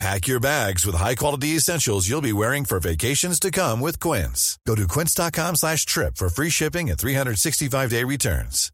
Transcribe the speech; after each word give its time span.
Pack 0.00 0.26
your 0.26 0.40
bags 0.40 0.84
with 0.84 0.96
high-quality 0.96 1.56
essentials 1.56 2.08
you'll 2.08 2.20
be 2.20 2.32
wearing 2.32 2.64
for 2.64 2.80
vacations 2.80 3.38
to 3.40 3.50
come 3.50 3.80
with 3.80 4.00
Quince. 4.00 4.58
Go 4.66 4.74
to 4.74 4.86
quince.com 4.88 5.56
slash 5.56 5.86
trip 5.86 6.16
for 6.16 6.28
free 6.28 6.50
shipping 6.50 6.90
and 6.90 6.98
365-day 6.98 8.04
returns. 8.04 8.70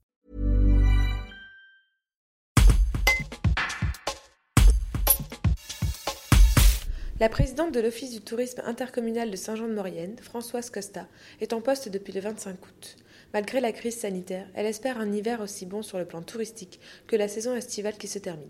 La 7.21 7.29
présidente 7.29 7.73
de 7.73 7.81
l'Office 7.81 8.13
du 8.13 8.23
tourisme 8.23 8.63
intercommunal 8.65 9.31
de 9.31 9.37
Saint-Jean-de-Maurienne, 9.37 10.17
Françoise 10.23 10.71
Costa, 10.71 11.07
est 11.43 11.53
en 11.53 11.61
poste 11.61 11.91
depuis 11.91 12.15
le 12.15 12.21
25 12.23 12.57
août. 12.67 12.97
Malgré 13.35 13.61
la 13.61 13.73
crise 13.73 13.99
sanitaire, 13.99 14.47
elle 14.55 14.65
espère 14.65 14.99
un 14.99 15.13
hiver 15.13 15.43
aussi 15.43 15.67
bon 15.67 15.83
sur 15.83 15.99
le 15.99 16.07
plan 16.07 16.23
touristique 16.23 16.81
que 17.07 17.17
la 17.17 17.29
saison 17.29 17.55
estivale 17.55 17.99
qui 17.99 18.09
se 18.09 18.19
termine. 18.19 18.49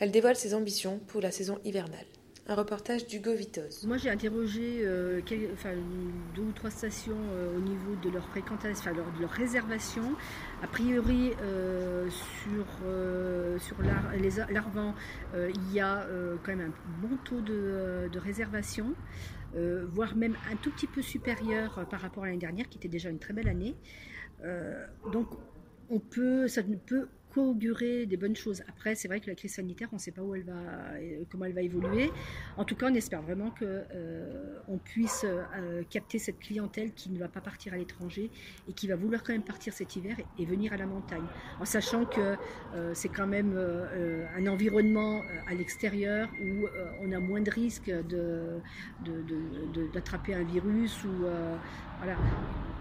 Elle 0.00 0.10
dévoile 0.10 0.36
ses 0.36 0.54
ambitions 0.54 0.98
pour 1.06 1.20
la 1.20 1.30
saison 1.30 1.58
hivernale. 1.64 2.06
Un 2.46 2.56
reportage 2.56 3.06
d'Hugo 3.06 3.32
Vitoz. 3.32 3.86
Moi, 3.86 3.96
j'ai 3.96 4.10
interrogé 4.10 4.80
euh, 4.82 5.22
deux 6.34 6.42
ou 6.42 6.52
trois 6.52 6.70
stations 6.70 7.16
euh, 7.32 7.56
au 7.56 7.60
niveau 7.60 7.94
de 8.02 8.10
leur 8.10 8.28
fréquentation, 8.28 8.92
de 8.92 9.20
leur 9.20 9.30
réservation. 9.30 10.14
A 10.62 10.66
priori, 10.66 11.30
euh, 11.40 12.06
sur, 12.10 12.66
sur 13.62 13.80
l'Ar- 13.82 14.12
les 14.20 14.40
Ar- 14.40 14.50
l'Arvan, 14.50 14.94
euh, 15.34 15.50
il 15.54 15.72
y 15.72 15.80
a 15.80 16.06
quand 16.42 16.54
même 16.54 16.72
un 16.72 17.06
bon 17.06 17.16
taux 17.24 17.40
de, 17.40 18.08
de 18.12 18.18
réservation, 18.18 18.94
voire 19.92 20.14
même 20.16 20.36
un 20.52 20.56
tout 20.56 20.72
petit 20.72 20.88
peu 20.88 21.00
supérieur 21.00 21.86
par 21.88 22.00
rapport 22.00 22.24
à 22.24 22.26
l'année 22.26 22.38
dernière, 22.38 22.68
qui 22.68 22.76
était 22.76 22.88
déjà 22.88 23.08
une 23.08 23.20
très 23.20 23.32
belle 23.32 23.48
année. 23.48 23.74
Donc, 25.12 25.28
on 25.88 25.98
peut, 25.98 26.46
ça 26.48 26.62
ne 26.62 26.76
peut 26.76 27.06
qu'augurer 27.34 28.06
des 28.06 28.16
bonnes 28.16 28.36
choses. 28.36 28.62
Après, 28.68 28.94
c'est 28.94 29.08
vrai 29.08 29.20
que 29.20 29.28
la 29.28 29.34
crise 29.34 29.54
sanitaire, 29.54 29.88
on 29.92 29.96
ne 29.96 30.00
sait 30.00 30.12
pas 30.12 30.22
où 30.22 30.34
elle 30.34 30.44
va, 30.44 30.52
euh, 30.52 31.24
comment 31.30 31.44
elle 31.46 31.52
va 31.52 31.62
évoluer. 31.62 32.10
En 32.56 32.64
tout 32.64 32.76
cas, 32.76 32.86
on 32.90 32.94
espère 32.94 33.22
vraiment 33.22 33.50
que 33.50 33.64
euh, 33.64 34.58
on 34.68 34.78
puisse 34.78 35.24
euh, 35.24 35.82
capter 35.90 36.18
cette 36.18 36.38
clientèle 36.38 36.92
qui 36.92 37.10
ne 37.10 37.18
va 37.18 37.28
pas 37.28 37.40
partir 37.40 37.74
à 37.74 37.76
l'étranger 37.76 38.30
et 38.68 38.72
qui 38.72 38.86
va 38.86 38.94
vouloir 38.94 39.22
quand 39.24 39.32
même 39.32 39.42
partir 39.42 39.72
cet 39.72 39.96
hiver 39.96 40.16
et, 40.38 40.44
venir 40.44 40.72
à 40.74 40.76
la 40.76 40.86
montagne, 40.86 41.24
en 41.58 41.64
sachant 41.64 42.04
que 42.04 42.36
euh, 42.74 42.92
c'est 42.94 43.08
quand 43.08 43.26
même 43.26 43.58
un 44.36 44.46
environnement 44.46 45.22
à 45.48 45.54
l'extérieur 45.54 46.28
où 46.40 46.66
on 47.00 47.10
a 47.12 47.18
moins 47.18 47.40
de 47.40 47.50
risques 47.50 47.90
de, 47.90 48.60
d'attraper 49.94 50.34
un 50.34 50.44
virus 50.44 51.02
ou 51.04 51.24
voilà. 51.98 52.16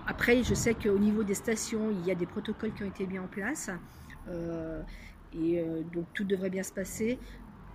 Après, 0.05 0.43
je 0.43 0.53
sais 0.53 0.73
qu'au 0.73 0.99
niveau 0.99 1.23
des 1.23 1.33
stations, 1.33 1.89
il 1.89 2.05
y 2.05 2.11
a 2.11 2.15
des 2.15 2.25
protocoles 2.25 2.73
qui 2.73 2.83
ont 2.83 2.87
été 2.87 3.07
mis 3.07 3.17
en 3.17 3.27
place. 3.27 3.69
Euh, 4.29 4.81
et 5.33 5.59
euh, 5.59 5.81
donc 5.93 6.05
tout 6.13 6.23
devrait 6.23 6.49
bien 6.49 6.63
se 6.63 6.71
passer. 6.71 7.19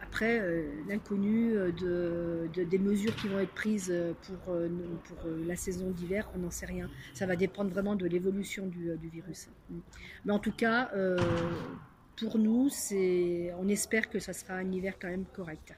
Après, 0.01 0.41
euh, 0.41 0.71
l'inconnu 0.89 1.53
de, 1.53 2.49
de- 2.55 2.65
des 2.65 2.79
mesures 2.79 3.15
qui 3.17 3.29
vont 3.29 3.41
être 3.41 3.53
prises 3.53 3.93
pour, 4.23 4.55
la 5.47 5.57
saison 5.57 5.91
d'hiver, 5.91 6.29
on 6.35 6.39
n'en 6.39 6.51
sait 6.51 6.67
rien. 6.67 6.89
Ça 7.15 7.27
va 7.27 7.37
dépendre 7.37 7.71
vraiment 7.71 7.97
de 7.97 8.07
l'évolution 8.07 8.67
du, 8.67 8.91
virus. 9.11 9.49
Mais 10.25 10.33
en 10.33 10.39
tout 10.39 10.53
cas, 10.53 10.91
pour 12.17 12.39
nous, 12.39 12.69
on 13.59 13.69
espère 13.69 14.09
que 14.09 14.19
ça 14.19 14.33
sera 14.33 14.55
un 14.55 14.71
hiver 14.71 14.95
quand 15.01 15.09
même 15.09 15.27
correct. 15.35 15.75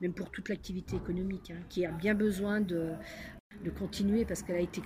Même 0.00 0.12
pour 0.12 0.30
toute 0.30 0.48
l'activité 0.48 0.96
économique, 0.96 1.50
hein, 1.50 1.62
qui 1.68 1.86
a 1.86 1.90
bien 1.90 2.14
besoin 2.14 2.60
de, 2.60 2.90
continuer 3.78 4.24
parce 4.24 4.42
qu'elle 4.42 4.56
a 4.56 4.60
été 4.60 4.82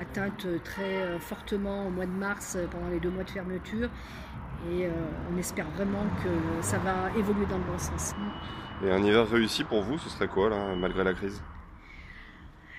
atteinte 0.00 0.46
très 0.64 1.18
fortement 1.20 1.86
au 1.86 1.90
mois 1.90 2.06
de 2.06 2.12
mars 2.12 2.56
pendant 2.70 2.88
les 2.88 3.00
deux 3.00 3.10
mois 3.10 3.24
de 3.24 3.30
fermeture. 3.30 3.90
Et 4.62 4.86
euh, 4.86 4.90
on 5.32 5.36
espère 5.38 5.70
vraiment 5.70 6.10
que 6.22 6.28
ça 6.62 6.78
va 6.78 7.12
évoluer 7.16 7.46
dans 7.46 7.58
le 7.58 7.64
bon 7.64 7.78
sens. 7.78 8.14
Et 8.80 8.90
un 8.90 9.04
hiver 9.04 9.28
réussi 9.28 9.62
pour 9.62 9.82
vous, 9.84 9.98
ce 9.98 10.08
serait 10.08 10.26
quoi, 10.26 10.50
là, 10.50 10.74
malgré 10.74 11.04
la 11.04 11.14
crise? 11.14 11.44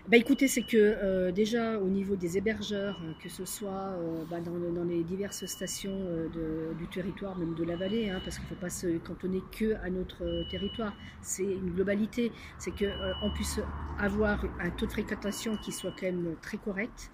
Bah 0.08 0.18
écoutez, 0.18 0.48
c'est 0.48 0.64
que 0.64 0.78
euh, 0.78 1.32
déjà 1.32 1.78
au 1.78 1.88
niveau 1.88 2.16
des 2.16 2.38
hébergeurs, 2.38 3.00
euh, 3.04 3.14
que 3.22 3.30
ce 3.30 3.46
soit 3.46 3.92
euh, 4.00 4.24
bah, 4.26 4.40
dans, 4.40 4.58
dans 4.58 4.84
les 4.84 5.04
diverses 5.04 5.46
stations 5.46 6.00
de- 6.34 6.74
du 6.74 6.88
territoire, 6.88 7.38
même 7.38 7.54
de 7.54 7.64
la 7.64 7.76
vallée, 7.76 8.10
hein, 8.10 8.20
parce 8.24 8.38
qu'il 8.38 8.46
ne 8.46 8.50
faut 8.50 8.56
pas 8.60 8.70
se 8.70 8.98
cantonner 9.00 9.44
que 9.52 9.76
à 9.84 9.90
notre 9.90 10.44
territoire, 10.50 10.94
c'est 11.22 11.44
une 11.44 11.72
globalité, 11.76 12.32
c'est 12.58 12.72
qu'on 12.72 13.30
puisse 13.32 13.60
avoir 14.00 14.44
un 14.60 14.70
taux 14.72 14.88
de 14.88 14.92
fréquentation 14.92 15.58
qui 15.58 15.72
soit 15.72 15.92
quand 15.92 16.08
même 16.08 16.36
très 16.42 16.58
correct. 16.58 17.12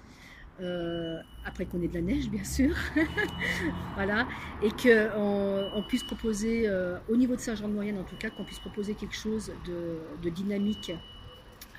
Euh, 0.62 1.20
après 1.44 1.66
qu'on 1.66 1.82
ait 1.82 1.88
de 1.88 1.96
la 1.96 2.02
neige, 2.02 2.30
bien 2.30 2.44
sûr, 2.44 2.76
voilà, 3.96 4.26
et 4.64 4.70
qu'on 4.70 5.70
on 5.74 5.84
puisse 5.84 6.04
proposer, 6.04 6.64
euh, 6.68 6.98
au 7.10 7.18
niveau 7.18 7.36
de 7.36 7.42
Saint-Jean-de-Maurienne 7.42 8.00
en 8.00 8.04
tout 8.04 8.16
cas, 8.16 8.30
qu'on 8.30 8.46
puisse 8.46 8.60
proposer 8.60 8.94
quelque 8.94 9.16
chose 9.16 9.52
de, 9.68 10.30
dynamique 10.30 10.94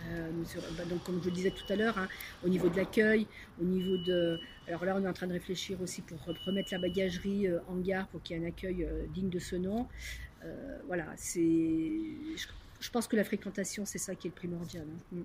euh, 0.08 0.30
bah, 0.76 0.84
donc, 0.84 1.02
comme 1.04 1.20
je 1.20 1.24
le 1.24 1.30
disais 1.30 1.50
tout 1.50 1.64
à 1.72 1.74
l'heure, 1.74 1.96
hein, 1.98 2.06
au 2.44 2.48
niveau 2.48 2.68
de 2.68 2.76
l'accueil, 2.76 3.26
au 3.60 3.64
niveau 3.64 3.96
de. 3.96 4.38
Alors 4.68 4.84
là, 4.84 4.94
on 4.96 5.02
est 5.02 5.08
en 5.08 5.12
train 5.12 5.26
de 5.26 5.32
réfléchir 5.32 5.80
aussi 5.80 6.02
pour 6.02 6.18
remettre 6.44 6.68
la 6.70 6.78
bagagerie 6.78 7.48
en 7.68 7.76
gare 7.78 8.06
pour 8.08 8.22
qu'il 8.22 8.36
y 8.36 8.40
ait 8.40 8.44
un 8.44 8.48
accueil 8.48 8.86
digne 9.14 9.30
de 9.30 9.38
ce 9.38 9.56
nom. 9.56 9.88
Voilà, 10.86 11.06
c'est. 11.16 11.40
Je, 12.78 12.90
pense 12.90 13.08
que 13.08 13.16
la 13.16 13.24
fréquentation, 13.24 13.84
c'est 13.84 13.98
ça 13.98 14.14
qui 14.14 14.28
est 14.28 14.30
le 14.30 14.34
primordial. 14.36 14.86
hein. 15.14 15.24